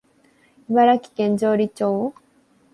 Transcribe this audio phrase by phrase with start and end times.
[0.67, 2.15] 茨城県城里町